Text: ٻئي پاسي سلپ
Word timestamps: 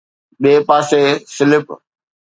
ٻئي 0.41 0.55
پاسي 0.67 1.01
سلپ 1.35 1.65